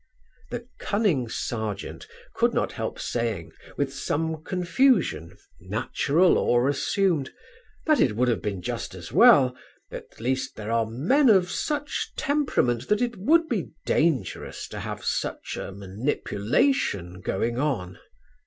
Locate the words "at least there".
9.91-10.71